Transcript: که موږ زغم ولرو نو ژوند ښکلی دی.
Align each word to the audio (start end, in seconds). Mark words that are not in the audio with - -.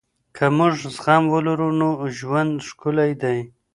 که 0.35 0.45
موږ 0.57 0.75
زغم 0.95 1.23
ولرو 1.33 1.69
نو 1.79 1.89
ژوند 2.17 2.53
ښکلی 2.67 3.11
دی. 3.21 3.39